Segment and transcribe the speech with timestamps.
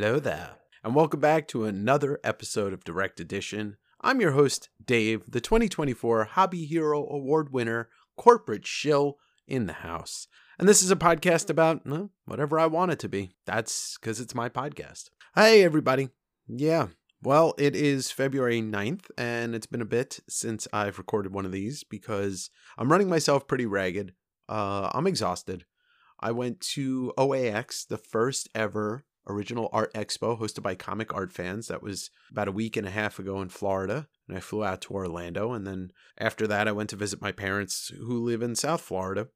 [0.00, 3.78] Hello there, and welcome back to another episode of Direct Edition.
[4.00, 10.28] I'm your host, Dave, the 2024 Hobby Hero Award winner, corporate shill in the house.
[10.56, 13.32] And this is a podcast about well, whatever I want it to be.
[13.44, 15.06] That's because it's my podcast.
[15.34, 16.10] Hey, everybody.
[16.46, 16.86] Yeah,
[17.20, 21.50] well, it is February 9th, and it's been a bit since I've recorded one of
[21.50, 24.12] these because I'm running myself pretty ragged.
[24.48, 25.64] Uh, I'm exhausted.
[26.20, 31.68] I went to OAX, the first ever original art expo hosted by comic art fans.
[31.68, 34.08] That was about a week and a half ago in Florida.
[34.26, 35.52] And I flew out to Orlando.
[35.52, 39.28] And then after that, I went to visit my parents who live in South Florida.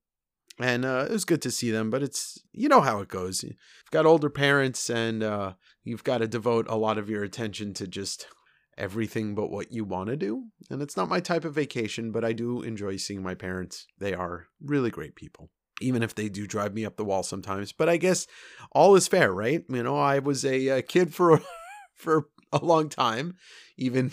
[0.58, 3.42] And uh, it was good to see them, but it's, you know how it goes.
[3.42, 3.56] You've
[3.90, 7.86] got older parents and uh, you've got to devote a lot of your attention to
[7.86, 8.26] just
[8.76, 10.44] everything but what you want to do.
[10.68, 13.86] And it's not my type of vacation, but I do enjoy seeing my parents.
[13.98, 15.50] They are really great people
[15.82, 17.72] even if they do drive me up the wall sometimes.
[17.72, 18.26] But I guess
[18.72, 19.64] all is fair, right?
[19.68, 21.40] You know, I was a, a kid for
[21.94, 23.36] for a long time,
[23.76, 24.12] even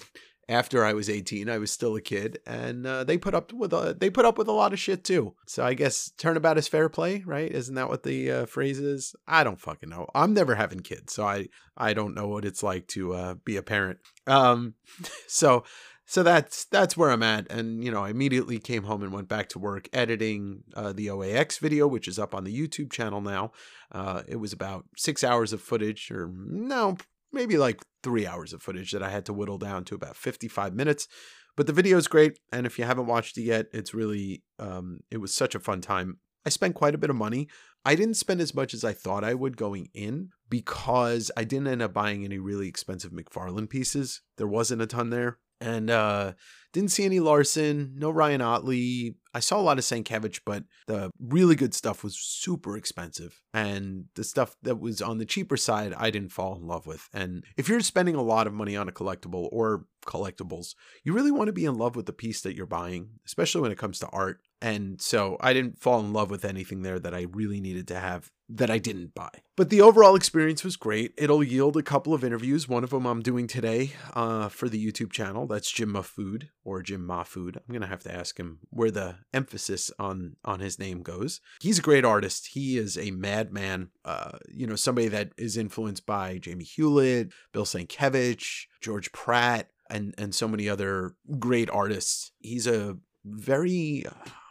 [0.49, 3.71] after I was 18, I was still a kid, and uh, they put up with
[3.71, 5.35] a they put up with a lot of shit too.
[5.45, 7.51] So I guess turnabout is fair play, right?
[7.51, 9.15] Isn't that what the uh, phrase is?
[9.27, 10.07] I don't fucking know.
[10.15, 13.57] I'm never having kids, so I I don't know what it's like to uh, be
[13.57, 13.99] a parent.
[14.25, 14.73] Um,
[15.27, 15.63] so
[16.09, 19.27] so that's that's where I'm at, and you know, I immediately came home and went
[19.27, 23.21] back to work editing uh, the OAX video, which is up on the YouTube channel
[23.21, 23.51] now.
[23.91, 26.97] Uh, it was about six hours of footage, or no,
[27.31, 30.73] maybe like three hours of footage that I had to whittle down to about 55
[30.73, 31.07] minutes.
[31.55, 35.01] But the video is great, and if you haven't watched it yet, it's really um,
[35.11, 36.17] it was such a fun time.
[36.43, 37.49] I spent quite a bit of money.
[37.85, 41.67] I didn't spend as much as I thought I would going in because I didn't
[41.67, 44.21] end up buying any really expensive McFarlane pieces.
[44.37, 46.33] There wasn't a ton there and uh
[46.71, 49.15] didn't see any Larsen, no Ryan Ottley.
[49.33, 53.41] I saw a lot of Sienkiewicz, but the really good stuff was super expensive.
[53.53, 57.07] And the stuff that was on the cheaper side, I didn't fall in love with.
[57.13, 61.31] And if you're spending a lot of money on a collectible or collectibles, you really
[61.31, 63.99] want to be in love with the piece that you're buying, especially when it comes
[63.99, 64.41] to art.
[64.61, 67.99] And so I didn't fall in love with anything there that I really needed to
[67.99, 69.29] have that I didn't buy.
[69.55, 71.13] But the overall experience was great.
[71.17, 72.67] It'll yield a couple of interviews.
[72.67, 75.45] One of them I'm doing today uh, for the YouTube channel.
[75.45, 77.57] That's Jim Mahfood or Jim Mahfood.
[77.57, 81.41] I'm gonna have to ask him where the emphasis on on his name goes.
[81.61, 82.49] He's a great artist.
[82.53, 83.89] He is a madman.
[84.03, 90.15] Uh, you know, somebody that is influenced by Jamie Hewlett, Bill Sienkiewicz, George Pratt, and
[90.17, 92.31] and so many other great artists.
[92.39, 94.05] He's a very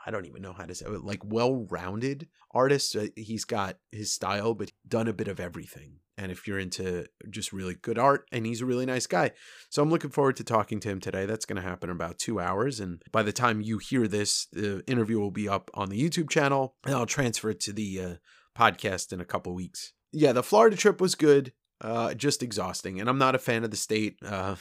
[0.08, 2.96] I don't even know how to say it, like well-rounded artist.
[2.96, 5.96] Uh, he's got his style, but done a bit of everything.
[6.16, 9.32] And if you're into just really good art, and he's a really nice guy.
[9.68, 11.26] So I'm looking forward to talking to him today.
[11.26, 12.80] That's going to happen in about two hours.
[12.80, 16.30] And by the time you hear this, the interview will be up on the YouTube
[16.30, 18.14] channel, and I'll transfer it to the uh,
[18.58, 19.92] podcast in a couple weeks.
[20.10, 21.52] Yeah, the Florida trip was good,
[21.82, 22.98] uh, just exhausting.
[22.98, 24.16] And I'm not a fan of the state.
[24.24, 24.56] Uh,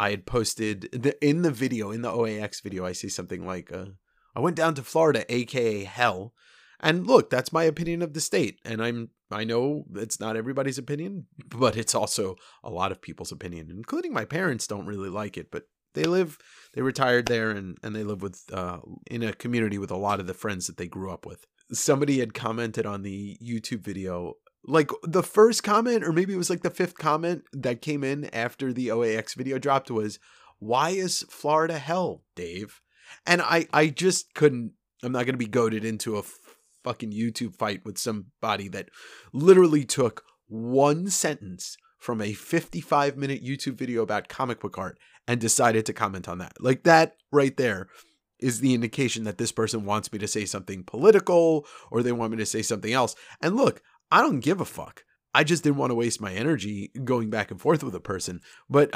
[0.00, 3.72] I had posted the, in the video, in the OAX video, I see something like,
[3.72, 3.84] uh,
[4.34, 6.34] I went down to Florida, aka hell.
[6.80, 8.58] And look, that's my opinion of the state.
[8.64, 13.32] And I'm I know it's not everybody's opinion, but it's also a lot of people's
[13.32, 15.64] opinion, including my parents don't really like it, but
[15.94, 16.38] they live
[16.74, 18.78] they retired there and and they live with uh
[19.10, 21.46] in a community with a lot of the friends that they grew up with.
[21.72, 24.34] Somebody had commented on the YouTube video
[24.66, 28.24] like the first comment or maybe it was like the fifth comment that came in
[28.34, 30.18] after the OAX video dropped was
[30.58, 32.80] why is Florida hell, Dave?
[33.26, 36.22] And I, I just couldn't, I'm not going to be goaded into a
[36.82, 38.90] fucking YouTube fight with somebody that
[39.32, 45.40] literally took one sentence from a 55 minute YouTube video about comic book art and
[45.40, 46.52] decided to comment on that.
[46.60, 47.88] Like that right there
[48.40, 52.32] is the indication that this person wants me to say something political or they want
[52.32, 53.16] me to say something else.
[53.40, 53.80] And look,
[54.10, 55.04] I don't give a fuck.
[55.34, 58.40] I just didn't want to waste my energy going back and forth with a person.
[58.70, 58.90] But,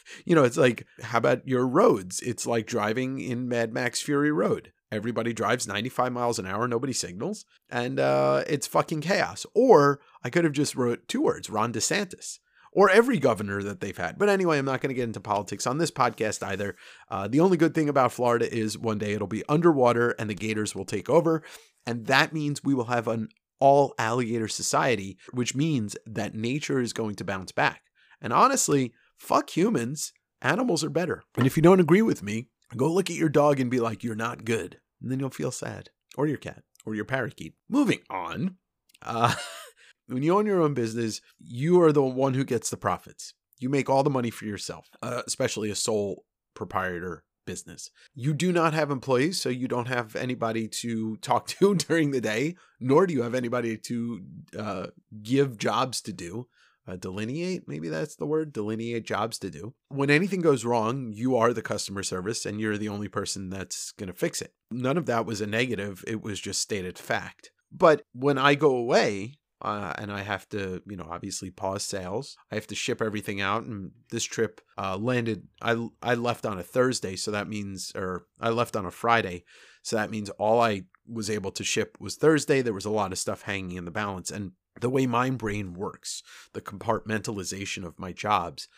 [0.24, 2.20] you know, it's like, how about your roads?
[2.20, 4.72] It's like driving in Mad Max Fury Road.
[4.90, 9.44] Everybody drives 95 miles an hour, nobody signals, and uh, it's fucking chaos.
[9.54, 12.38] Or I could have just wrote two words Ron DeSantis
[12.74, 14.18] or every governor that they've had.
[14.18, 16.76] But anyway, I'm not going to get into politics on this podcast either.
[17.08, 20.34] Uh, the only good thing about Florida is one day it'll be underwater and the
[20.34, 21.42] gators will take over.
[21.86, 23.28] And that means we will have an
[23.60, 27.82] all alligator society, which means that nature is going to bounce back.
[28.20, 30.12] And honestly, fuck humans.
[30.42, 31.22] Animals are better.
[31.36, 34.04] And if you don't agree with me, go look at your dog and be like,
[34.04, 34.78] you're not good.
[35.00, 35.90] And then you'll feel sad.
[36.16, 36.62] Or your cat.
[36.84, 37.54] Or your parakeet.
[37.68, 38.56] Moving on.
[39.02, 39.34] Uh,
[40.06, 43.34] when you own your own business, you are the one who gets the profits.
[43.58, 46.24] You make all the money for yourself, uh, especially a sole
[46.54, 47.90] proprietor business.
[48.14, 52.20] You do not have employees, so you don't have anybody to talk to during the
[52.20, 54.20] day, nor do you have anybody to
[54.58, 54.86] uh,
[55.22, 56.46] give jobs to do.
[56.86, 59.74] uh, delineate, maybe that's the word, delineate jobs to do.
[59.88, 63.92] When anything goes wrong, you are the customer service and you're the only person that's
[63.92, 64.52] going to fix it.
[64.70, 67.50] None of that was a negative, it was just stated fact.
[67.72, 72.36] But when I go away, uh, and I have to, you know, obviously pause sales.
[72.52, 75.48] I have to ship everything out, and this trip uh, landed.
[75.62, 79.44] I I left on a Thursday, so that means, or I left on a Friday,
[79.82, 82.60] so that means all I was able to ship was Thursday.
[82.60, 85.72] There was a lot of stuff hanging in the balance, and the way my brain
[85.72, 86.22] works,
[86.52, 88.68] the compartmentalization of my jobs,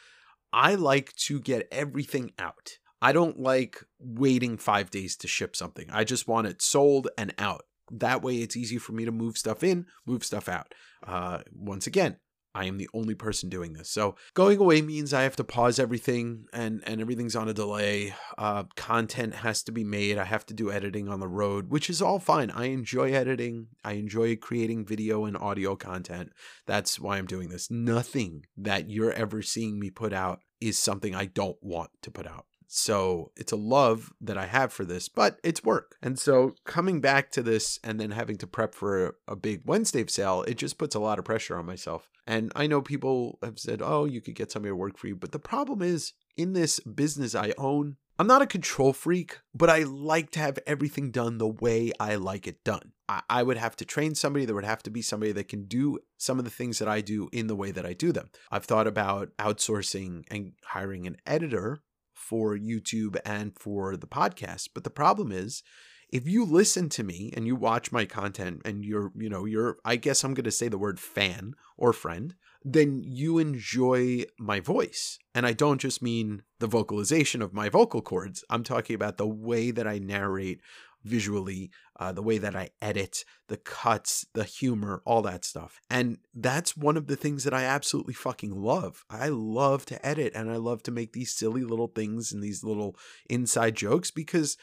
[0.52, 2.78] I like to get everything out.
[3.02, 5.88] I don't like waiting five days to ship something.
[5.90, 7.64] I just want it sold and out.
[7.90, 10.74] That way, it's easy for me to move stuff in, move stuff out.
[11.06, 12.16] Uh, once again,
[12.56, 13.90] I am the only person doing this.
[13.90, 18.14] So going away means I have to pause everything and and everything's on a delay.
[18.38, 20.16] Uh, content has to be made.
[20.16, 22.50] I have to do editing on the road, which is all fine.
[22.50, 23.66] I enjoy editing.
[23.84, 26.32] I enjoy creating video and audio content.
[26.66, 27.70] That's why I'm doing this.
[27.70, 32.26] Nothing that you're ever seeing me put out is something I don't want to put
[32.26, 32.46] out.
[32.66, 35.96] So it's a love that I have for this, but it's work.
[36.02, 40.04] And so coming back to this and then having to prep for a, big Wednesday
[40.08, 42.10] sale, it just puts a lot of pressure on myself.
[42.26, 45.14] And I know people have said, oh, you could get somebody to work for you.
[45.14, 49.68] But the problem is, in this business I own, I'm not a control freak, but
[49.68, 52.92] I like to have everything done the way I like it done.
[53.08, 54.46] I, I would have to train somebody.
[54.46, 57.02] There would have to be somebody that can do some of the things that I
[57.02, 58.30] do in the way that I do them.
[58.50, 61.82] I've thought about outsourcing and hiring an editor
[62.26, 64.70] for YouTube and for the podcast.
[64.74, 65.62] But the problem is,
[66.10, 69.76] if you listen to me and you watch my content and you're, you know, you're,
[69.84, 72.34] I guess I'm going to say the word fan or friend,
[72.64, 75.18] then you enjoy my voice.
[75.34, 79.26] And I don't just mean the vocalization of my vocal cords, I'm talking about the
[79.26, 80.60] way that I narrate
[81.06, 85.80] visually, uh, the way that I edit, the cuts, the humor, all that stuff.
[85.88, 89.04] And that's one of the things that I absolutely fucking love.
[89.08, 92.64] I love to edit and I love to make these silly little things and these
[92.64, 92.96] little
[93.30, 94.56] inside jokes because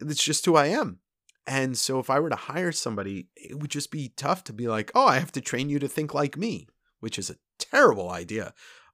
[0.00, 1.00] it's just who I am.
[1.46, 4.68] And so if I were to hire somebody, it would just be tough to be
[4.68, 6.68] like, oh, I have to train you to think like me,
[7.00, 8.52] which is a terrible idea.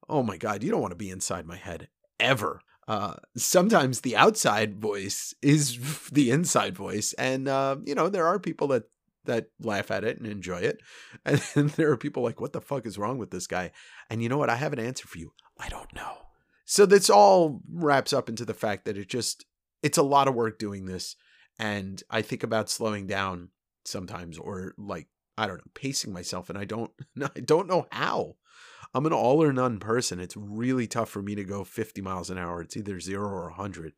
[0.09, 1.89] Oh my God, you don't want to be inside my head
[2.21, 8.27] ever uh, sometimes the outside voice is the inside voice, and uh, you know there
[8.27, 8.85] are people that
[9.25, 10.81] that laugh at it and enjoy it,
[11.25, 13.73] and then there are people like, "What the fuck is wrong with this guy?"
[14.11, 14.51] And you know what?
[14.51, 15.33] I have an answer for you.
[15.59, 16.19] I don't know.
[16.67, 19.45] So this all wraps up into the fact that it just
[19.83, 21.17] it's a lot of work doing this,
[21.59, 23.49] and I think about slowing down
[23.85, 25.09] sometimes, or like
[25.39, 26.91] I don't know, pacing myself, and I don't
[27.23, 28.37] I don't know how.
[28.95, 30.21] I'm an all or none person.
[30.21, 32.63] It's really tough for me to go 50 miles an hour.
[32.63, 33.93] It's either zero or 100.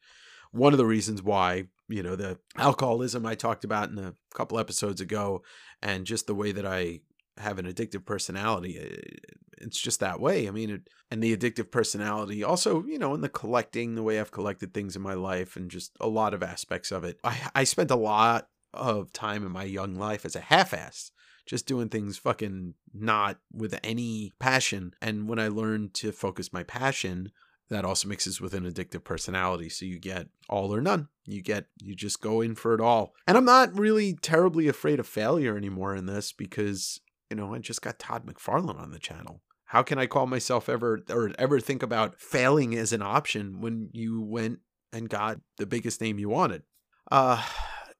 [0.52, 4.58] One of the reasons why, you know, the alcoholism I talked about in a couple
[4.58, 5.42] episodes ago,
[5.82, 7.00] and just the way that I
[7.36, 9.28] have an addictive personality, eh,
[9.58, 10.48] it's just that way.
[10.48, 14.18] I mean, it, and the addictive personality also, you know, in the collecting, the way
[14.18, 17.18] I've collected things in my life, and just a lot of aspects of it.
[17.22, 21.10] I, I spent a lot of time in my young life as a half ass
[21.46, 24.94] just doing things fucking not with any passion.
[25.00, 27.30] And when I learned to focus my passion,
[27.68, 29.68] that also mixes with an addictive personality.
[29.68, 31.08] So you get all or none.
[31.24, 33.14] You get, you just go in for it all.
[33.26, 37.58] And I'm not really terribly afraid of failure anymore in this because, you know, I
[37.58, 39.42] just got Todd McFarlane on the channel.
[39.70, 43.88] How can I call myself ever or ever think about failing as an option when
[43.92, 44.60] you went
[44.92, 46.62] and got the biggest name you wanted?
[47.10, 47.42] Uh,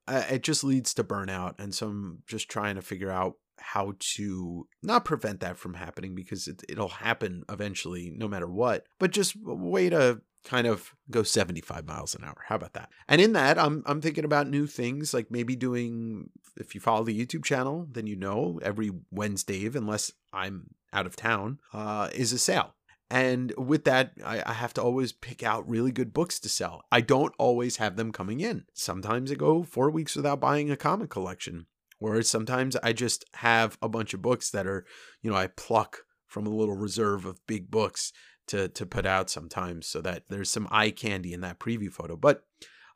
[0.07, 1.59] it just leads to burnout.
[1.59, 6.15] And so I'm just trying to figure out how to not prevent that from happening
[6.15, 10.93] because it, it'll happen eventually no matter what, but just a way to kind of
[11.11, 12.43] go 75 miles an hour.
[12.47, 12.89] How about that?
[13.07, 17.03] And in that, I'm I'm thinking about new things like maybe doing if you follow
[17.03, 22.31] the YouTube channel, then you know every Wednesday, unless I'm out of town, uh, is
[22.31, 22.75] a sale.
[23.09, 26.83] And with that, I, I, have to always pick out really good books to sell.
[26.91, 28.65] I don't always have them coming in.
[28.73, 31.67] Sometimes I go four weeks without buying a comic collection.
[31.99, 34.85] Or sometimes I just have a bunch of books that are,
[35.21, 38.11] you know, I pluck from a little reserve of big books
[38.47, 42.15] to to put out sometimes so that there's some eye candy in that preview photo.
[42.15, 42.43] But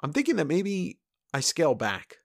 [0.01, 0.99] I'm thinking that maybe
[1.33, 2.17] I scale back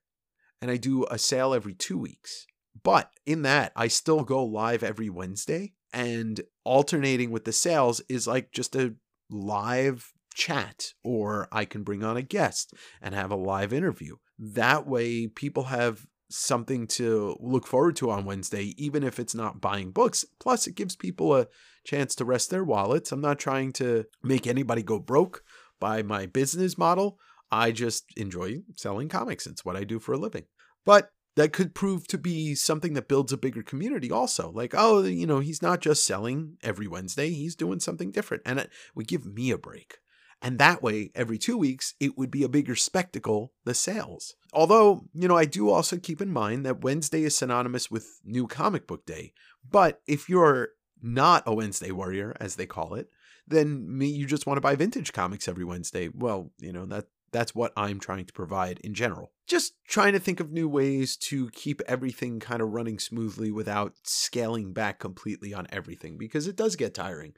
[0.61, 2.45] and I do a sale every 2 weeks.
[2.83, 8.27] But in that, I still go live every Wednesday and alternating with the sales is
[8.27, 8.95] like just a
[9.29, 14.17] live chat or I can bring on a guest and have a live interview.
[14.37, 19.61] That way people have something to look forward to on Wednesday, even if it's not
[19.61, 20.25] buying books.
[20.39, 21.47] Plus, it gives people a
[21.85, 23.11] chance to rest their wallets.
[23.11, 25.43] I'm not trying to make anybody go broke
[25.79, 27.17] by my business model.
[27.51, 29.47] I just enjoy selling comics.
[29.47, 30.43] It's what I do for a living.
[30.85, 34.51] But that could prove to be something that builds a bigger community also.
[34.51, 38.43] Like oh you know he's not just selling every wednesday he's doing something different.
[38.45, 39.99] And it would give me a break.
[40.41, 44.35] And that way every two weeks it would be a bigger spectacle the sales.
[44.51, 48.47] Although you know i do also keep in mind that wednesday is synonymous with new
[48.47, 49.33] comic book day.
[49.69, 50.69] But if you're
[51.03, 53.09] not a wednesday warrior as they call it
[53.47, 56.09] then you just want to buy vintage comics every wednesday.
[56.11, 59.31] Well you know that that's what I'm trying to provide in general.
[59.47, 63.93] Just trying to think of new ways to keep everything kind of running smoothly without
[64.03, 67.33] scaling back completely on everything because it does get tiring.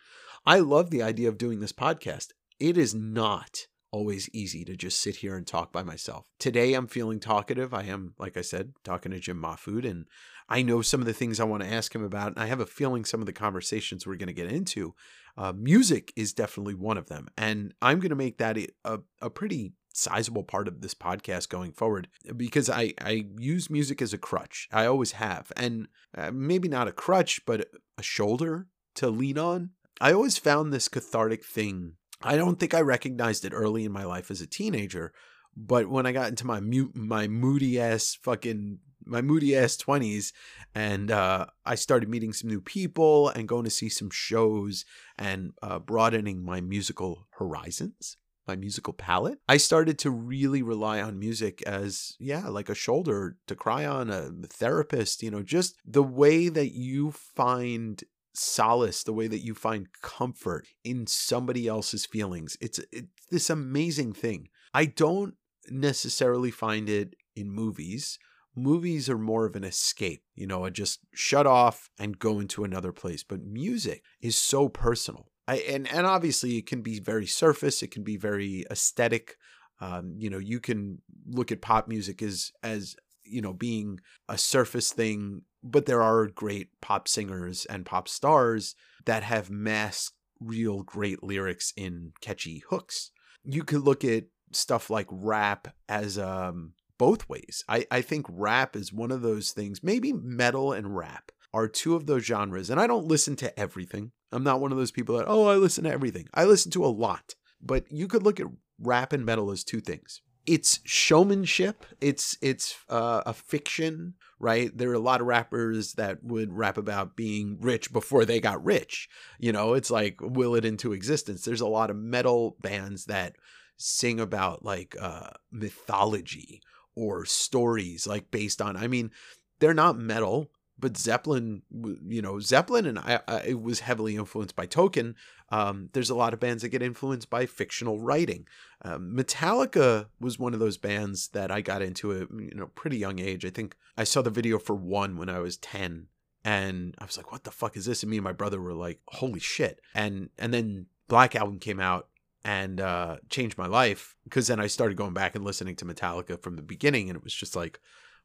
[0.46, 2.30] I love the idea of doing this podcast.
[2.60, 6.26] It is not always easy to just sit here and talk by myself.
[6.40, 7.74] Today I'm feeling talkative.
[7.74, 10.06] I am, like I said, talking to Jim Mahfood, and
[10.48, 12.30] I know some of the things I want to ask him about.
[12.30, 14.94] And I have a feeling some of the conversations we're going to get into,
[15.38, 17.28] uh, music is definitely one of them.
[17.38, 21.72] And I'm going to make that a, a pretty sizable part of this podcast going
[21.72, 24.68] forward because I, I use music as a crutch.
[24.72, 25.52] I always have.
[25.56, 27.68] And uh, maybe not a crutch, but
[27.98, 29.72] a shoulder to lean on.
[30.02, 31.94] I always found this cathartic thing.
[32.22, 35.14] I don't think I recognized it early in my life as a teenager,
[35.56, 40.34] but when I got into my mute, my moody ass fucking my moody ass 20s
[40.76, 44.86] and uh, i started meeting some new people and going to see some shows
[45.18, 48.18] and uh, broadening my musical horizons
[48.50, 53.38] my musical palette, I started to really rely on music as, yeah, like a shoulder
[53.46, 58.04] to cry on, a therapist, you know, just the way that you find
[58.34, 62.58] solace, the way that you find comfort in somebody else's feelings.
[62.60, 64.50] It's, it's this amazing thing.
[64.74, 65.36] I don't
[65.70, 68.18] necessarily find it in movies.
[68.56, 72.64] Movies are more of an escape, you know, I just shut off and go into
[72.64, 73.24] another place.
[73.24, 75.29] But music is so personal.
[75.50, 77.82] I, and and obviously it can be very surface.
[77.82, 79.36] It can be very aesthetic.
[79.82, 84.38] Um, you know, you can look at pop music as as you know being a
[84.38, 88.76] surface thing, but there are great pop singers and pop stars
[89.06, 93.10] that have masked real great lyrics in catchy hooks.
[93.44, 97.64] You could look at stuff like rap as um both ways.
[97.68, 101.96] I, I think rap is one of those things, maybe metal and rap are two
[101.96, 102.70] of those genres.
[102.70, 104.12] And I don't listen to everything.
[104.32, 106.28] I'm not one of those people that, oh, I listen to everything.
[106.34, 107.36] I listen to a lot.
[107.62, 108.48] But you could look at
[108.80, 110.22] rap and metal as two things.
[110.46, 111.86] It's showmanship.
[112.02, 114.76] It's it's uh, a fiction, right?
[114.76, 118.64] There are a lot of rappers that would rap about being rich before they got
[118.64, 119.10] rich.
[119.38, 121.44] You know, it's like will it into existence.
[121.44, 123.36] There's a lot of metal bands that
[123.78, 126.62] sing about like uh, mythology
[126.96, 128.76] or stories, like based on.
[128.76, 129.12] I mean,
[129.60, 131.62] they're not metal but Zeppelin,
[132.08, 135.16] you know, Zeppelin and I, I it was heavily influenced by Tolkien.
[135.50, 138.48] Um, there's a lot of bands that get influenced by fictional writing.
[138.84, 142.98] Um, Metallica was one of those bands that I got into at you know pretty
[142.98, 143.46] young age.
[143.46, 146.08] I think I saw the video for one when I was ten,
[146.44, 148.74] and I was like, "What the fuck is this?" And me and my brother were
[148.74, 152.08] like, "Holy shit!" And and then Black Album came out
[152.46, 156.42] and uh, changed my life because then I started going back and listening to Metallica
[156.42, 157.80] from the beginning, and it was just like,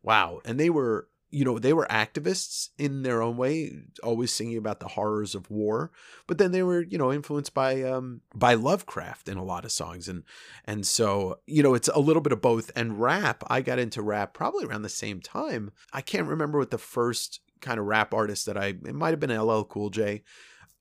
[0.05, 0.41] wow.
[0.45, 3.73] And they were you know, they were activists in their own way,
[4.05, 5.91] always singing about the horrors of war.
[6.29, 9.73] But then they were, you know, influenced by um, by Lovecraft in a lot of
[9.73, 10.23] songs, and
[10.65, 12.71] and so you know, it's a little bit of both.
[12.77, 15.73] And rap, I got into rap probably around the same time.
[15.93, 19.21] I can't remember what the first kind of rap artist that I it might have
[19.21, 20.23] been LL Cool J,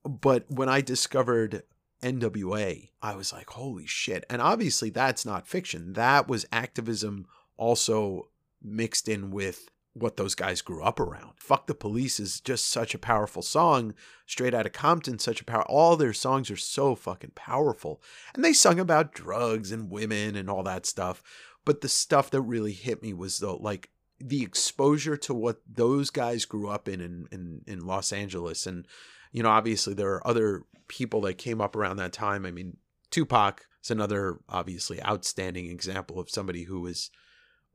[0.05, 1.63] but when I discovered
[2.03, 4.24] NWA, I was like, holy shit!
[4.29, 5.93] And obviously, that's not fiction.
[5.93, 7.25] That was activism
[7.57, 8.29] also
[8.62, 11.33] mixed in with what those guys grew up around.
[11.38, 13.93] Fuck the Police is just such a powerful song.
[14.25, 15.63] Straight out of Compton, such a power.
[15.63, 18.01] All their songs are so fucking powerful.
[18.33, 21.21] And they sung about drugs and women and all that stuff.
[21.63, 26.09] But the stuff that really hit me was the like the exposure to what those
[26.09, 28.65] guys grew up in in, in, in Los Angeles.
[28.65, 28.88] And,
[29.31, 32.45] you know, obviously there are other people that came up around that time.
[32.45, 32.77] I mean,
[33.12, 37.12] Tupac is another obviously outstanding example of somebody who was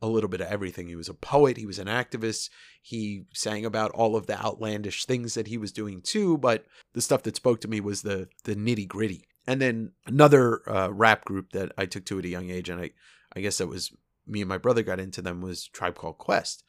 [0.01, 0.89] a little bit of everything.
[0.89, 2.51] He was a poet, he was an activist,
[2.83, 6.65] he sang about all of the outlandish things that he was doing too, but
[6.95, 9.25] the stuff that spoke to me was the the nitty-gritty.
[9.47, 12.81] And then another uh, rap group that I took to at a young age and
[12.81, 12.91] I
[13.35, 13.93] I guess that was
[14.27, 16.65] me and my brother got into them was Tribe Called Quest.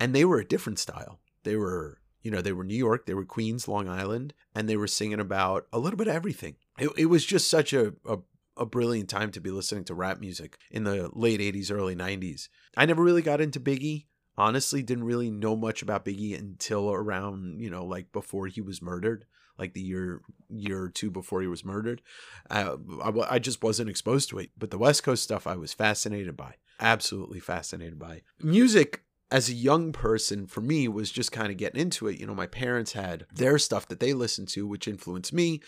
[0.00, 1.20] And they were a different style.
[1.44, 4.76] They were you know, they were New York, they were Queens, Long Island, and they
[4.76, 6.54] were singing about a little bit of everything.
[6.78, 8.18] It, it was just such a, a
[8.56, 12.48] a brilliant time to be listening to rap music in the late 80s, early 90s.
[12.76, 14.06] I never really got into Biggie.
[14.36, 18.80] Honestly, didn't really know much about Biggie until around, you know, like before he was
[18.80, 19.26] murdered,
[19.58, 22.00] like the year year or two before he was murdered.
[22.48, 24.50] Uh, I, I just wasn't exposed to it.
[24.56, 28.22] But the West Coast stuff I was fascinated by, absolutely fascinated by.
[28.40, 32.20] Music as a young person, for me, was just kind of getting into it.
[32.20, 35.62] You know, my parents had their stuff that they listened to, which influenced me.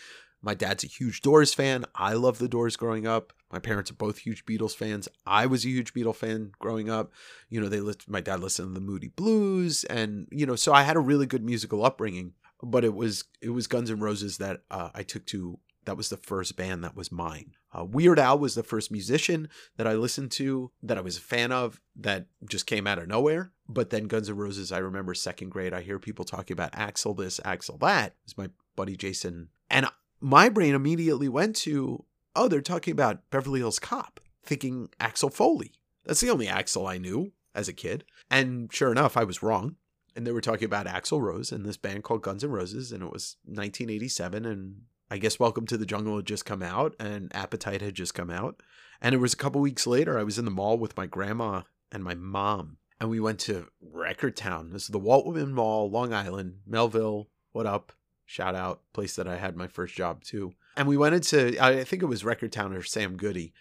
[0.45, 1.85] My dad's a huge Doors fan.
[1.95, 3.33] I love the Doors growing up.
[3.51, 5.09] My parents are both huge Beatles fans.
[5.25, 7.11] I was a huge Beatles fan growing up.
[7.49, 10.71] You know, they list, my dad listened to the Moody Blues, and you know, so
[10.71, 12.33] I had a really good musical upbringing.
[12.61, 15.59] But it was it was Guns N' Roses that uh, I took to.
[15.85, 17.51] That was the first band that was mine.
[17.71, 21.21] Uh, Weird Al was the first musician that I listened to that I was a
[21.21, 23.51] fan of that just came out of nowhere.
[23.67, 27.17] But then Guns N' Roses, I remember second grade, I hear people talking about Axl
[27.17, 28.11] this, Axl that.
[28.11, 29.49] It was my buddy Jason.
[29.69, 29.87] And
[30.25, 32.03] my brain immediately went to,
[32.35, 35.73] oh, they're talking about Beverly Hills Cop, thinking Axel Foley.
[36.03, 38.05] That's the only Axel I knew as a kid.
[38.31, 39.75] And sure enough, I was wrong.
[40.15, 43.03] And they were talking about Axl Rose and this band called Guns N' Roses, and
[43.03, 44.47] it was 1987.
[44.47, 48.15] And I guess Welcome to the Jungle had just come out, and Appetite had just
[48.15, 48.63] come out.
[48.99, 51.61] And it was a couple weeks later, I was in the mall with my grandma
[51.91, 54.71] and my mom, and we went to Record Town.
[54.71, 57.29] This is the Walt Whitman Mall, Long Island, Melville.
[57.51, 57.91] What up?
[58.25, 60.53] Shout out, place that I had my first job too.
[60.75, 63.53] And we went into, I think it was Record Town or Sam Goody,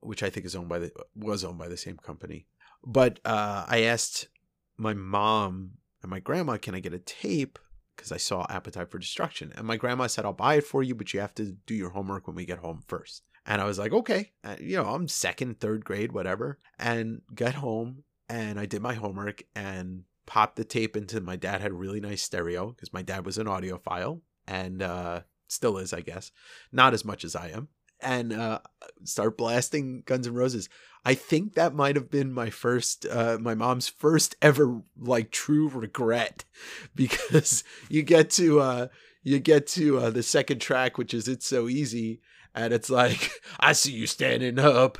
[0.00, 2.46] which I think is owned by the was owned by the same company.
[2.84, 4.28] But uh, I asked
[4.76, 7.58] my mom and my grandma, "Can I get a tape?"
[7.94, 10.94] Because I saw Appetite for Destruction, and my grandma said, "I'll buy it for you,
[10.94, 13.22] but you have to do your homework when we get home first.
[13.46, 17.54] And I was like, "Okay," uh, you know, I'm second, third grade, whatever, and got
[17.54, 22.00] home and I did my homework and popped the tape into my dad had really
[22.00, 26.32] nice stereo because my dad was an audiophile and uh, still is, I guess,
[26.72, 27.68] not as much as I am,
[28.00, 28.60] and uh,
[29.04, 30.68] start blasting Guns N' Roses.
[31.04, 35.68] I think that might have been my first, uh, my mom's first ever like true
[35.68, 36.44] regret
[36.94, 38.88] because you get to uh,
[39.22, 42.20] you get to uh, the second track, which is "It's So Easy,"
[42.54, 43.30] and it's like,
[43.60, 44.98] "I see you standing up."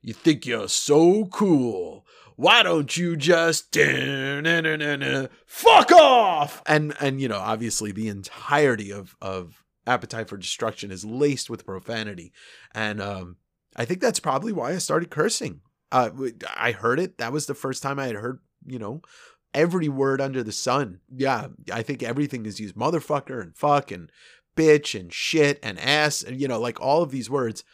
[0.00, 2.06] You think you're so cool
[2.38, 3.76] why don't you just
[5.44, 6.62] fuck off?
[6.66, 11.66] And and you know obviously the entirety of of appetite for destruction is laced with
[11.66, 12.32] profanity.
[12.72, 13.38] And um
[13.74, 15.62] i think that's probably why i started cursing.
[15.90, 16.10] Uh
[16.56, 17.18] i heard it.
[17.18, 19.02] That was the first time i had heard you know
[19.52, 21.00] every word under the sun.
[21.12, 24.12] Yeah i think everything is used motherfucker and fuck and
[24.56, 27.64] bitch and shit and ass and you know like all of these words.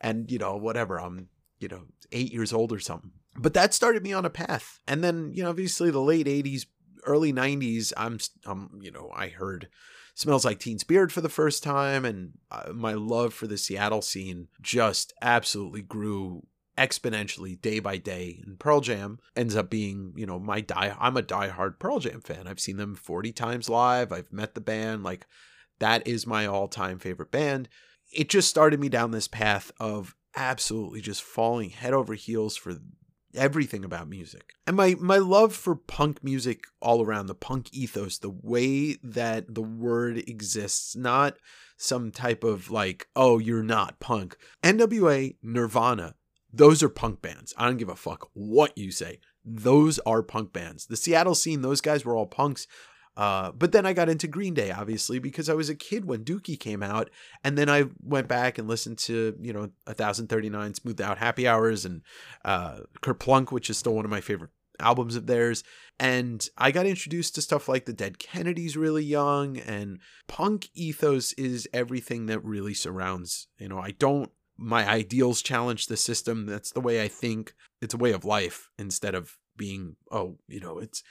[0.00, 4.02] And you know whatever i'm you know eight years old or something but that started
[4.02, 4.80] me on a path.
[4.86, 6.66] And then, you know, obviously the late 80s,
[7.06, 9.68] early 90s, I'm, um, you know, I heard
[10.14, 12.04] Smells Like Teen Spirit for the first time.
[12.04, 18.42] And uh, my love for the Seattle scene just absolutely grew exponentially day by day.
[18.44, 20.94] And Pearl Jam ends up being, you know, my die.
[20.98, 22.46] I'm a diehard Pearl Jam fan.
[22.46, 24.12] I've seen them 40 times live.
[24.12, 25.02] I've met the band.
[25.02, 25.26] Like,
[25.78, 27.68] that is my all time favorite band.
[28.12, 32.74] It just started me down this path of absolutely just falling head over heels for
[33.34, 34.54] everything about music.
[34.66, 39.54] And my my love for punk music all around the punk ethos, the way that
[39.54, 41.36] the word exists, not
[41.76, 44.36] some type of like, oh, you're not punk.
[44.62, 46.14] NWA, Nirvana,
[46.52, 47.52] those are punk bands.
[47.56, 49.18] I don't give a fuck what you say.
[49.44, 50.86] Those are punk bands.
[50.86, 52.66] The Seattle scene, those guys were all punks.
[53.16, 56.24] Uh, but then I got into Green Day, obviously, because I was a kid when
[56.24, 57.10] Dookie came out.
[57.44, 61.84] And then I went back and listened to, you know, 1039 Smoothed Out Slappy Hours
[61.84, 62.02] and
[62.44, 65.62] uh, Kerplunk, which is still one of my favorite albums of theirs.
[66.00, 69.58] And I got introduced to stuff like the Dead Kennedys really young.
[69.58, 75.86] And punk ethos is everything that really surrounds, you know, I don't, my ideals challenge
[75.86, 76.46] the system.
[76.46, 77.54] That's the way I think.
[77.80, 81.02] It's a way of life instead of being oh you know it's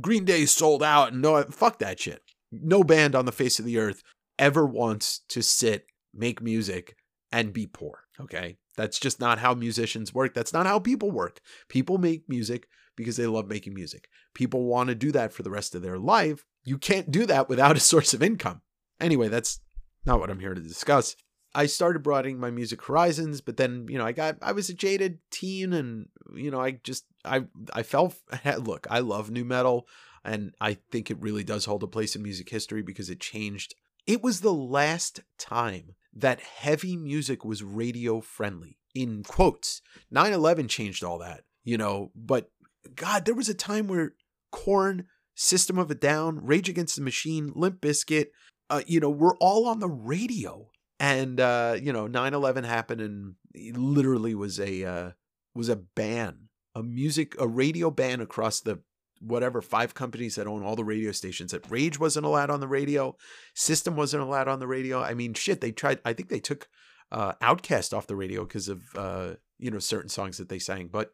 [0.00, 2.22] green day sold out and no fuck that shit.
[2.50, 4.02] No band on the face of the earth
[4.38, 6.96] ever wants to sit make music
[7.30, 8.56] and be poor okay?
[8.76, 10.34] That's just not how musicians work.
[10.34, 11.40] That's not how people work.
[11.68, 14.08] People make music because they love making music.
[14.34, 16.44] People want to do that for the rest of their life.
[16.64, 18.62] You can't do that without a source of income.
[19.00, 19.60] Anyway that's
[20.04, 21.16] not what i'm here to discuss.
[21.54, 24.74] I started broadening my music horizons, but then, you know, I got I was a
[24.74, 28.14] jaded teen and you know, I just I I felt
[28.58, 29.86] look, I love nu metal
[30.24, 33.74] and I think it really does hold a place in music history because it changed.
[34.06, 38.78] It was the last time that heavy music was radio friendly.
[38.94, 39.80] In quotes.
[40.12, 42.50] 9/11 changed all that, you know, but
[42.96, 44.14] god, there was a time where
[44.50, 48.28] Korn, System of a Down, Rage Against the Machine, Limp Bizkit,
[48.70, 53.34] uh, you know, we're all on the radio and uh, you know 9-11 happened and
[53.76, 55.10] literally was a uh,
[55.58, 58.80] was a ban a music a radio ban across the
[59.20, 62.68] whatever five companies that own all the radio stations that rage wasn't allowed on the
[62.68, 63.16] radio
[63.54, 66.68] system wasn't allowed on the radio i mean shit they tried i think they took
[67.10, 70.88] uh OutKast off the radio because of uh you know certain songs that they sang
[70.88, 71.10] but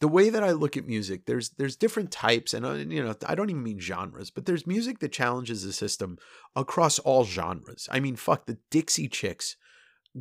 [0.00, 3.16] the way that I look at music, there's there's different types, and uh, you know
[3.26, 6.18] I don't even mean genres, but there's music that challenges the system
[6.54, 7.88] across all genres.
[7.90, 9.56] I mean, fuck, the Dixie Chicks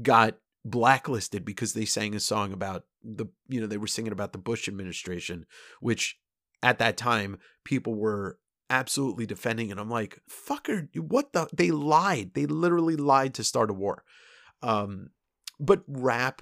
[0.02, 0.38] got
[0.70, 4.38] blacklisted because they sang a song about the you know they were singing about the
[4.38, 5.46] Bush administration,
[5.80, 6.20] which
[6.62, 12.34] at that time people were absolutely defending and I'm like, fucker, what the they lied.
[12.34, 14.04] They literally lied to start a war.
[14.62, 15.12] Um
[15.60, 16.42] but rap,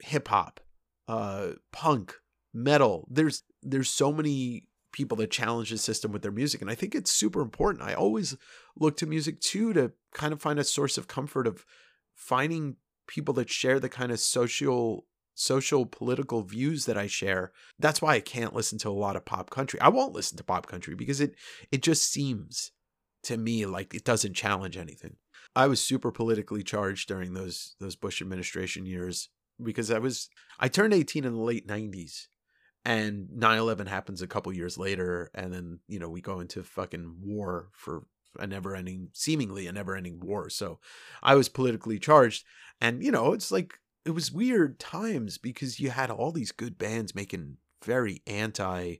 [0.00, 0.60] hip hop,
[1.08, 2.14] uh punk,
[2.52, 6.74] metal, there's there's so many people that challenge the system with their music and I
[6.74, 7.82] think it's super important.
[7.82, 8.36] I always
[8.76, 11.64] look to music too to kind of find a source of comfort of
[12.14, 17.52] finding people that share the kind of social social political views that I share.
[17.78, 19.80] That's why I can't listen to a lot of pop country.
[19.80, 21.34] I won't listen to pop country because it
[21.72, 22.72] it just seems
[23.24, 25.16] to me like it doesn't challenge anything.
[25.56, 29.28] I was super politically charged during those those Bush administration years
[29.62, 32.26] because I was I turned 18 in the late 90s
[32.84, 37.16] and 9/11 happens a couple years later and then, you know, we go into fucking
[37.22, 38.04] war for
[38.38, 40.50] a never ending seemingly a never ending war.
[40.50, 40.80] So
[41.22, 42.44] I was politically charged
[42.80, 46.76] and you know, it's like it was weird times because you had all these good
[46.78, 48.96] bands making very anti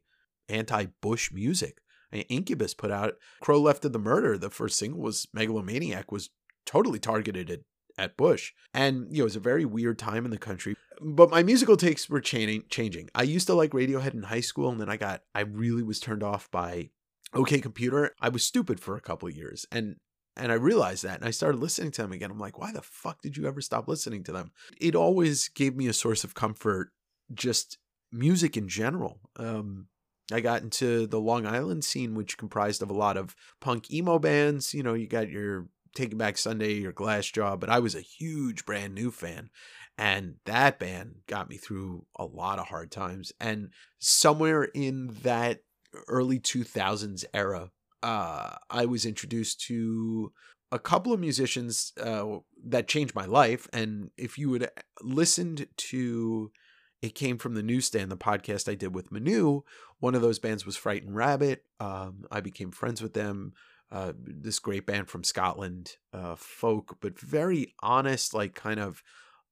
[0.49, 1.81] anti Bush music.
[2.13, 4.39] Incubus put out Crow Left of the Murder.
[4.39, 6.31] The first single was Megalomaniac was
[6.65, 7.61] totally targeted at,
[7.99, 8.53] at Bush.
[8.73, 10.77] And you know, it was a very weird time in the country.
[11.01, 13.11] But my musical takes were changing changing.
[13.15, 15.99] I used to like Radiohead in high school and then I got I really was
[15.99, 16.91] turned off by
[17.35, 18.15] OK Computer.
[18.21, 19.67] I was stupid for a couple years.
[19.71, 19.97] And
[20.37, 22.31] and I realized that and I started listening to them again.
[22.31, 24.51] I'm like, why the fuck did you ever stop listening to them?
[24.81, 26.91] It always gave me a source of comfort,
[27.33, 27.79] just
[28.11, 29.21] music in general.
[29.37, 29.87] Um,
[30.33, 34.19] I got into the Long Island scene, which comprised of a lot of punk emo
[34.19, 34.73] bands.
[34.73, 38.65] You know, you got your Taking Back Sunday, your Glassjaw, but I was a huge
[38.65, 39.51] brand new fan.
[39.97, 43.33] And that band got me through a lot of hard times.
[43.39, 43.71] And
[44.01, 45.61] somewhere in that
[46.09, 47.71] early 2000s era,
[48.03, 50.33] uh, I was introduced to
[50.71, 53.69] a couple of musicians uh, that changed my life.
[53.73, 54.71] And if you had
[55.03, 56.51] listened to
[57.05, 59.61] it came from the newsstand, the podcast I did with Manu.
[60.01, 61.63] One of those bands was Frightened Rabbit.
[61.79, 63.53] Um, I became friends with them.
[63.93, 69.03] Uh, this great band from Scotland, uh, folk, but very honest, like kind of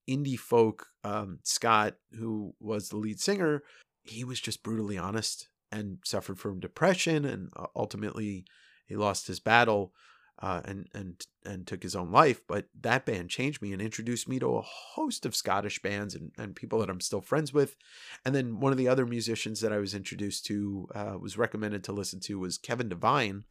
[0.08, 0.86] indie folk.
[1.04, 3.62] Um, Scott, who was the lead singer,
[4.02, 8.44] he was just brutally honest and suffered from depression and uh, ultimately
[8.86, 9.92] he lost his battle
[10.40, 12.40] uh, and and and took his own life.
[12.46, 16.32] But that band changed me and introduced me to a host of Scottish bands and,
[16.36, 17.76] and people that I'm still friends with.
[18.24, 21.84] And then one of the other musicians that I was introduced to uh, was recommended
[21.84, 23.44] to listen to was Kevin Devine,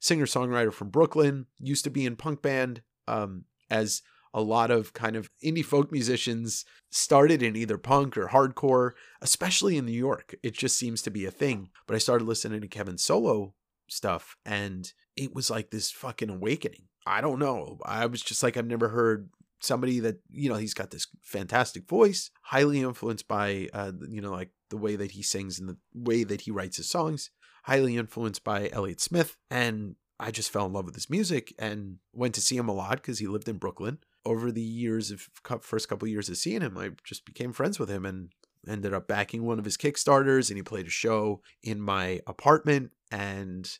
[0.00, 1.46] singer songwriter from Brooklyn.
[1.58, 2.82] Used to be in punk band.
[3.06, 8.28] Um, as a lot of kind of indie folk musicians started in either punk or
[8.28, 10.34] hardcore, especially in New York.
[10.42, 11.70] It just seems to be a thing.
[11.86, 13.54] But I started listening to Kevin's solo
[13.88, 16.84] stuff and it was like this fucking awakening.
[17.06, 17.78] I don't know.
[17.84, 21.88] I was just like, I've never heard somebody that, you know, he's got this fantastic
[21.88, 25.76] voice, highly influenced by, uh, you know, like the way that he sings and the
[25.94, 27.30] way that he writes his songs,
[27.64, 29.36] highly influenced by Elliott Smith.
[29.50, 32.74] And I just fell in love with his music and went to see him a
[32.74, 35.28] lot because he lived in Brooklyn over the years of
[35.62, 38.28] first couple of years of seeing him, I just became friends with him and
[38.68, 40.50] ended up backing one of his Kickstarters.
[40.50, 43.70] And he played a show in my apartment, and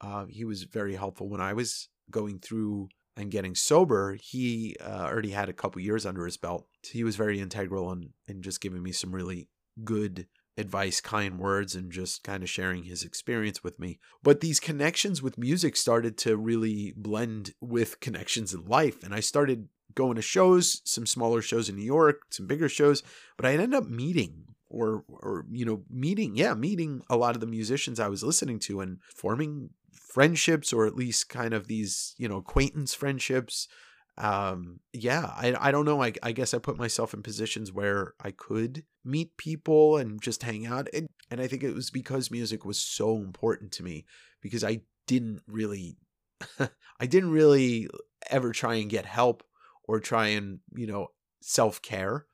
[0.00, 4.16] uh, he was very helpful when I was going through and getting sober.
[4.20, 6.66] He uh, already had a couple years under his belt.
[6.82, 9.48] He was very integral in, in just giving me some really
[9.84, 13.98] good advice, kind words, and just kind of sharing his experience with me.
[14.22, 19.02] But these connections with music started to really blend with connections in life.
[19.04, 23.02] And I started going to shows, some smaller shows in New York, some bigger shows,
[23.36, 27.40] but I ended up meeting or or you know meeting yeah meeting a lot of
[27.40, 32.14] the musicians I was listening to and forming friendships or at least kind of these
[32.18, 33.68] you know acquaintance friendships.
[34.16, 38.14] Um yeah i i don't know I, I guess i put myself in positions where
[38.20, 42.28] i could meet people and just hang out and, and i think it was because
[42.28, 44.06] music was so important to me
[44.42, 45.98] because i didn't really
[46.98, 47.88] i didn't really
[48.28, 49.44] ever try and get help
[49.88, 51.08] or try and, you know,
[51.40, 52.26] self care.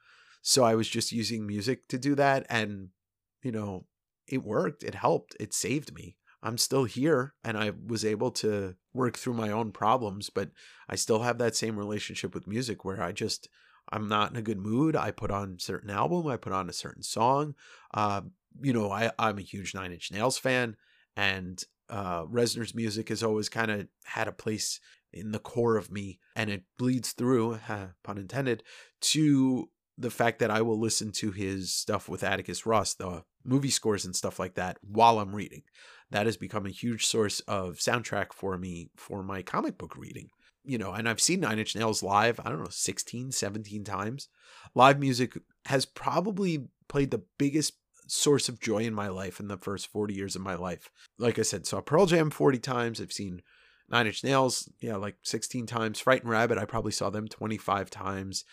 [0.42, 2.44] So I was just using music to do that.
[2.50, 2.88] And,
[3.42, 3.86] you know,
[4.26, 4.82] it worked.
[4.82, 5.34] It helped.
[5.40, 6.18] It saved me.
[6.42, 10.50] I'm still here and I was able to work through my own problems, but
[10.90, 13.48] I still have that same relationship with music where I just,
[13.90, 14.94] I'm not in a good mood.
[14.94, 17.54] I put on a certain album, I put on a certain song.
[17.94, 18.22] Uh,
[18.60, 20.76] you know, I, I'm a huge Nine Inch Nails fan
[21.16, 24.80] and uh, Reznor's music has always kind of had a place
[25.14, 27.58] in the core of me and it bleeds through
[28.02, 28.62] pun intended
[29.00, 33.70] to the fact that i will listen to his stuff with atticus ross the movie
[33.70, 35.62] scores and stuff like that while I'm reading.
[36.10, 40.28] That has become a huge source of soundtrack for me for my comic book reading.
[40.64, 44.28] You know, and I've seen Nine Inch Nails live, I don't know, 16, 17 times.
[44.74, 47.74] Live music has probably played the biggest
[48.06, 50.90] source of joy in my life in the first 40 years of my life.
[51.18, 53.00] Like I said, saw Pearl Jam 40 times.
[53.00, 53.42] I've seen
[53.88, 56.00] Nine Inch Nails, yeah, like 16 times.
[56.00, 58.44] Frightened Rabbit, I probably saw them 25 times.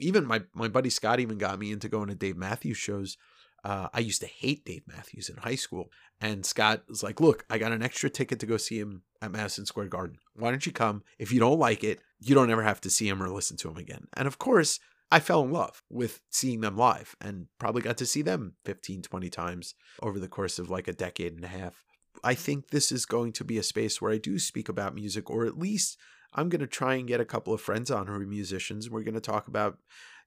[0.00, 3.16] Even my, my buddy Scott even got me into going to Dave Matthews shows.
[3.62, 5.90] Uh, I used to hate Dave Matthews in high school.
[6.20, 9.32] And Scott was like, Look, I got an extra ticket to go see him at
[9.32, 10.18] Madison Square Garden.
[10.34, 11.02] Why don't you come?
[11.18, 13.68] If you don't like it, you don't ever have to see him or listen to
[13.68, 14.06] him again.
[14.14, 18.06] And of course, I fell in love with seeing them live and probably got to
[18.06, 21.82] see them 15, 20 times over the course of like a decade and a half.
[22.22, 25.30] I think this is going to be a space where I do speak about music,
[25.30, 25.98] or at least
[26.34, 28.88] I'm going to try and get a couple of friends on who are musicians.
[28.88, 29.78] We're going to talk about,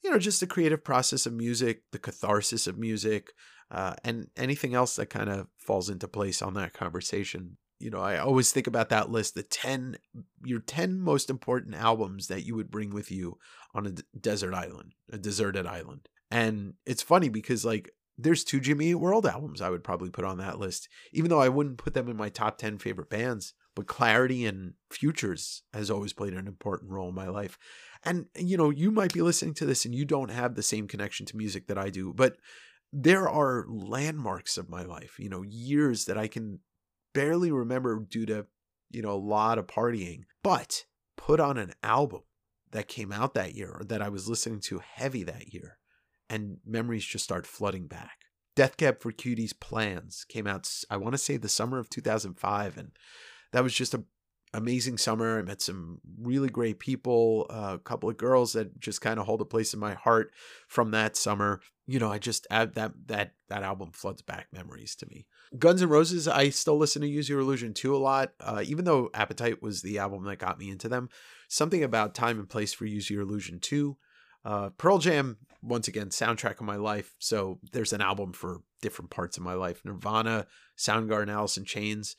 [0.03, 3.33] you know, just the creative process of music, the catharsis of music,
[3.71, 7.57] uh, and anything else that kind of falls into place on that conversation.
[7.79, 9.97] You know, I always think about that list, the 10,
[10.43, 13.37] your 10 most important albums that you would bring with you
[13.73, 16.07] on a desert island, a deserted island.
[16.31, 20.25] And it's funny because, like, there's two Jimmy Eat World albums I would probably put
[20.25, 23.53] on that list, even though I wouldn't put them in my top 10 favorite bands.
[23.75, 27.57] But Clarity and Futures has always played an important role in my life.
[28.03, 30.87] And, you know, you might be listening to this and you don't have the same
[30.87, 32.37] connection to music that I do, but
[32.91, 36.59] there are landmarks of my life, you know, years that I can
[37.13, 38.45] barely remember due to,
[38.91, 40.85] you know, a lot of partying, but
[41.17, 42.21] put on an album
[42.71, 45.79] that came out that year or that I was listening to heavy that year
[46.29, 48.19] and memories just start flooding back.
[48.55, 52.77] Death Cab for Cutie's Plans came out, I want to say the summer of 2005.
[52.77, 52.91] And
[53.51, 54.03] that was just a
[54.53, 55.39] amazing summer.
[55.39, 59.25] I met some really great people, uh, a couple of girls that just kind of
[59.25, 60.31] hold a place in my heart
[60.67, 61.61] from that summer.
[61.87, 65.25] You know, I just add that that that album floods back memories to me.
[65.57, 68.85] Guns N' Roses, I still listen to Use Your Illusion 2 a lot, uh, even
[68.85, 71.09] though Appetite was the album that got me into them.
[71.47, 73.97] Something about time and place for Use Your Illusion 2.
[74.45, 77.15] Uh, Pearl Jam, once again, soundtrack of my life.
[77.19, 79.81] So there's an album for different parts of my life.
[79.85, 80.47] Nirvana,
[80.77, 82.15] Soundgarden, Alice in Chains.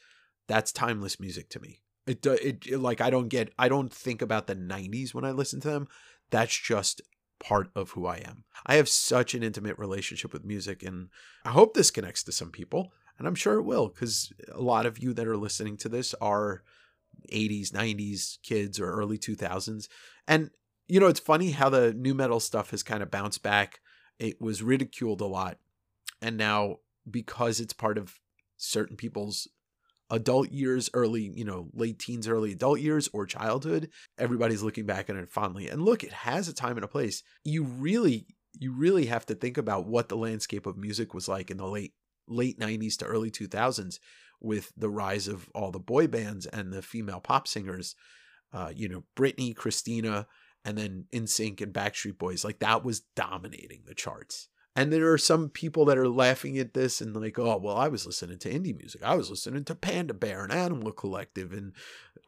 [0.49, 1.83] That's timeless music to me.
[2.07, 5.31] It, it, it like I don't get I don't think about the 90s when I
[5.31, 5.89] listen to them.
[6.31, 7.01] That's just
[7.41, 8.45] part of who I am.
[8.67, 11.09] I have such an intimate relationship with music and
[11.45, 14.87] I hope this connects to some people and I'm sure it will cuz a lot
[14.87, 16.63] of you that are listening to this are
[17.33, 19.89] 80s, 90s kids or early 2000s.
[20.29, 20.51] And
[20.89, 23.81] you know, it's funny how the nu metal stuff has kind of bounced back.
[24.19, 25.59] It was ridiculed a lot.
[26.21, 26.77] And now
[27.11, 28.19] because it's part of
[28.57, 29.49] certain people's
[30.11, 35.11] adult years, early, you know, late teens, early adult years, or childhood, everybody's looking back
[35.11, 35.69] on it fondly.
[35.69, 37.23] And look, it has a time and a place.
[37.43, 38.27] You really,
[38.59, 41.67] you really have to think about what the landscape of music was like in the
[41.67, 41.93] late
[42.27, 43.99] late 90s to early 2000s
[44.41, 47.95] with the rise of all the boy bands and the female pop singers
[48.55, 50.27] uh, you know britney christina
[50.65, 55.19] and then NSYNC and backstreet boys like that was dominating the charts and there are
[55.19, 58.51] some people that are laughing at this and like, oh, well, I was listening to
[58.51, 59.03] indie music.
[59.05, 61.73] I was listening to Panda Bear and Animal Collective and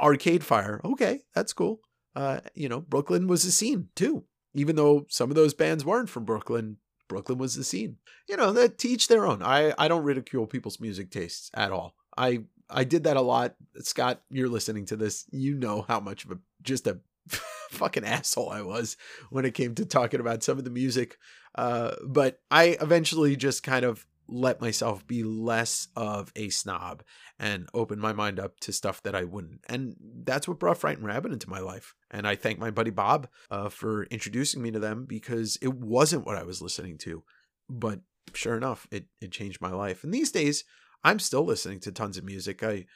[0.01, 0.81] Arcade Fire.
[0.85, 1.81] Okay, that's cool.
[2.14, 4.25] Uh, you know, Brooklyn was a scene too.
[4.55, 6.77] Even though some of those bands weren't from Brooklyn,
[7.09, 7.96] Brooklyn was the scene.
[8.29, 9.42] You know, that teach their own.
[9.42, 11.94] I, I don't ridicule people's music tastes at all.
[12.16, 13.55] I I did that a lot.
[13.81, 15.25] Scott, you're listening to this.
[15.31, 17.01] You know how much of a just a
[17.70, 18.96] fucking asshole I was
[19.31, 21.18] when it came to talking about some of the music.
[21.55, 27.02] Uh, but I eventually just kind of let myself be less of a snob
[27.38, 29.61] and open my mind up to stuff that I wouldn't.
[29.68, 31.94] And that's what brought Frightened Rabbit into my life.
[32.11, 36.26] And I thank my buddy Bob uh, for introducing me to them because it wasn't
[36.26, 37.22] what I was listening to.
[37.70, 38.00] But
[38.35, 40.02] sure enough, it, it changed my life.
[40.02, 40.64] And these days,
[41.05, 42.62] I'm still listening to tons of music.
[42.64, 42.87] I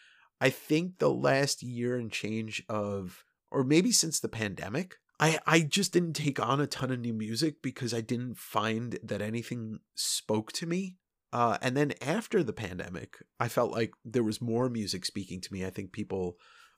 [0.40, 5.60] I think the last year and change of or maybe since the pandemic, I, I
[5.60, 9.80] just didn't take on a ton of new music because I didn't find that anything
[9.94, 10.96] spoke to me.
[11.32, 15.52] Uh, and then after the pandemic, I felt like there was more music speaking to
[15.52, 15.64] me.
[15.64, 16.36] I think people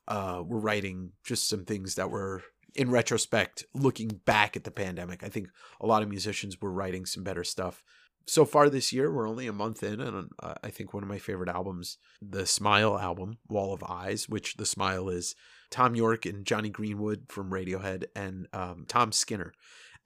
[0.09, 2.43] uh, were writing just some things that were,
[2.75, 5.23] in retrospect, looking back at the pandemic.
[5.23, 5.49] I think
[5.81, 7.83] a lot of musicians were writing some better stuff.
[8.27, 11.09] So far this year, we're only a month in, and uh, I think one of
[11.09, 15.35] my favorite albums, the Smile album, Wall of Eyes, which the Smile is
[15.73, 19.53] Thom Yorke and Jonny Greenwood from Radiohead and um, Tom Skinner.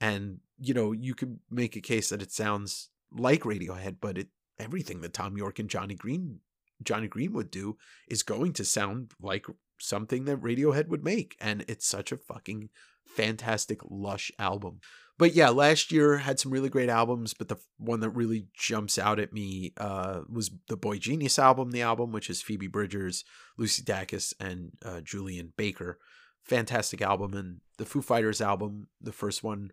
[0.00, 4.28] And, you know, you could make a case that it sounds like Radiohead, but it
[4.58, 6.40] everything that Thom Yorke and Jonny Green
[6.82, 7.76] Jonny Greenwood do
[8.08, 9.46] is going to sound like
[9.78, 11.36] something that Radiohead would make.
[11.40, 12.70] And it's such a fucking
[13.06, 14.80] fantastic, lush album.
[15.18, 18.98] But yeah, last year had some really great albums, but the one that really jumps
[18.98, 23.24] out at me uh, was the boygenius album, the album, which is Phoebe Bridgers,
[23.56, 25.98] Lucy Dacus, and uh, Julien Baker.
[26.44, 27.32] Fantastic album.
[27.32, 29.70] And the Foo Fighters album, the first one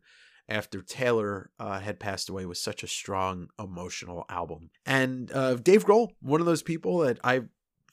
[0.48, 4.70] after Taylor uh, had passed away, was such a strong emotional album.
[4.86, 7.42] And uh, Dave Grohl, one of those people that I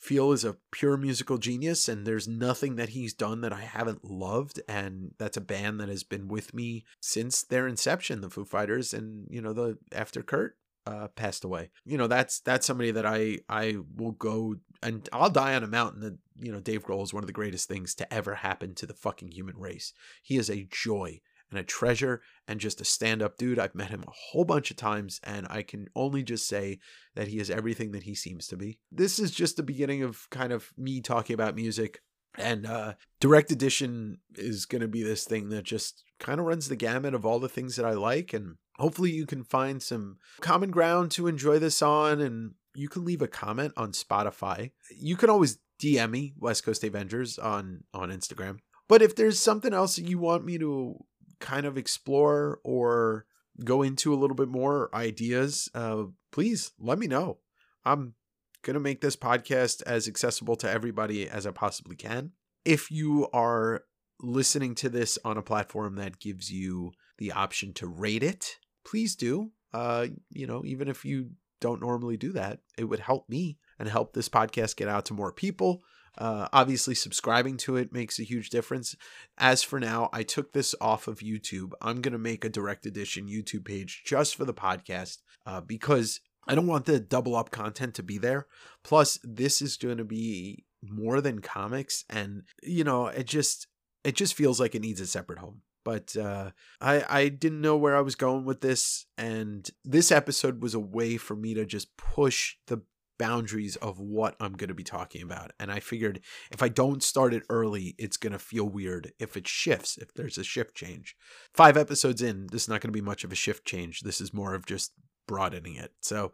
[0.00, 4.04] feel is a pure musical genius and there's nothing that he's done that I haven't
[4.04, 8.44] loved and that's a band that has been with me since their inception the Foo
[8.44, 11.70] Fighters and you know the after Kurt uh, passed away.
[11.84, 15.68] You know that's that's somebody that I I will go and I'll die on a
[15.68, 18.74] mountain that you know Dave Grohl is one of the greatest things to ever happen
[18.76, 19.92] to the fucking human race.
[20.22, 23.58] He is a joy and a treasure and just a stand up dude.
[23.58, 26.78] I've met him a whole bunch of times, and I can only just say
[27.14, 28.78] that he is everything that he seems to be.
[28.90, 32.00] This is just the beginning of kind of me talking about music.
[32.38, 36.68] And uh, direct edition is going to be this thing that just kind of runs
[36.68, 38.32] the gamut of all the things that I like.
[38.32, 42.20] And hopefully, you can find some common ground to enjoy this on.
[42.20, 44.70] And you can leave a comment on Spotify.
[44.96, 48.58] You can always DM me, West Coast Avengers, on, on Instagram.
[48.88, 50.96] But if there's something else that you want me to
[51.40, 53.26] kind of explore or
[53.64, 57.38] go into a little bit more ideas, uh, please let me know.
[57.84, 58.14] I'm
[58.62, 62.32] going to make this podcast as accessible to everybody as I possibly can.
[62.64, 63.84] If you are
[64.20, 69.16] listening to this on a platform that gives you the option to rate it, please
[69.16, 69.50] do.
[69.72, 73.88] Uh, you know, even if you don't normally do that, it would help me and
[73.88, 75.82] help this podcast get out to more people.
[76.20, 78.94] Uh, obviously, subscribing to it makes a huge difference.
[79.38, 81.72] As for now, I took this off of YouTube.
[81.80, 86.20] I'm going to make a direct edition YouTube page just for the podcast uh, because
[86.46, 88.46] I don't want the double up content to be there.
[88.84, 93.66] Plus, this is going to be more than comics, and you know, it just
[94.04, 95.62] it just feels like it needs a separate home.
[95.84, 96.50] But uh,
[96.82, 100.80] I I didn't know where I was going with this, and this episode was a
[100.80, 102.82] way for me to just push the
[103.20, 105.52] boundaries of what I'm going to be talking about.
[105.60, 109.36] And I figured if I don't start it early, it's going to feel weird if
[109.36, 111.14] it shifts, if there's a shift change.
[111.52, 114.00] Five episodes in, this is not going to be much of a shift change.
[114.00, 114.92] This is more of just
[115.28, 115.92] broadening it.
[116.00, 116.32] So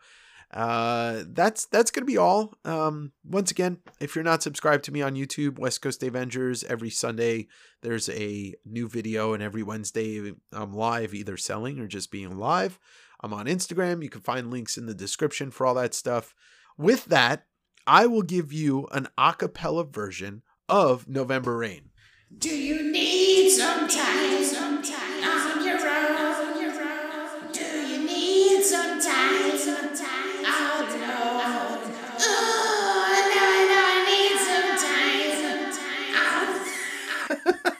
[0.53, 5.03] uh that's that's gonna be all um once again if you're not subscribed to me
[5.03, 7.49] on youtube west coast avengers every sunday
[7.83, 12.79] there's a new video and every wednesday i'm live either selling or just being live
[13.22, 16.33] i'm on instagram you can find links in the description for all that stuff
[16.76, 17.46] with that,
[17.86, 21.90] I will give you an a cappella version of November Rain.
[22.36, 27.52] Do you need some time, some time on your own?
[27.52, 31.94] Do you need some time, some time out alone?
[32.18, 36.14] Oh, now I know I need some time, some time